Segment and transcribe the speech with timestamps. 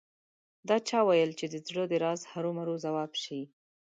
[0.67, 3.41] دا چا ویل چې د زړه د راز هرو مرو ځواب شي